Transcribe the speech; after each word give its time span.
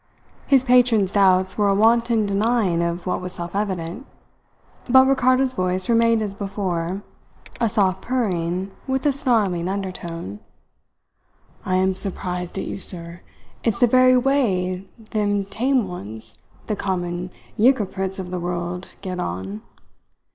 His 0.47 0.65
patron's 0.65 1.11
doubts 1.11 1.59
were 1.59 1.69
a 1.69 1.75
wanton 1.75 2.25
denying 2.25 2.81
of 2.81 3.05
what 3.05 3.21
was 3.21 3.33
self 3.33 3.53
evident; 3.55 4.07
but 4.89 5.05
Ricardo's 5.05 5.53
voice 5.53 5.87
remained 5.89 6.23
as 6.23 6.33
before, 6.33 7.03
a 7.59 7.69
soft 7.69 8.01
purring 8.01 8.71
with 8.87 9.05
a 9.05 9.11
snarling 9.11 9.69
undertone. 9.69 10.39
"I 11.63 11.75
am 11.75 11.93
sup 11.93 12.15
prised 12.15 12.57
at 12.57 12.65
you, 12.65 12.79
sir! 12.79 13.21
It's 13.63 13.77
the 13.79 13.85
very 13.85 14.17
way 14.17 14.87
them 15.11 15.45
tame 15.45 15.87
ones 15.87 16.39
the 16.65 16.75
common 16.75 17.29
'yporcrits 17.59 18.17
of 18.17 18.31
the 18.31 18.39
world 18.39 18.95
get 19.03 19.19
on. 19.19 19.61